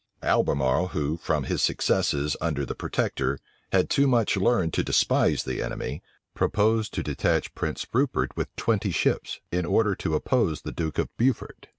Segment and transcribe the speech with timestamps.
[0.23, 3.37] Albemarle, who, from his successes under the protector,
[3.71, 6.01] had too much learned to despise the enemy,
[6.33, 11.15] proposed to detach Prince Rupert with twenty ships, in order to oppose the duke of
[11.17, 11.67] Beaufort.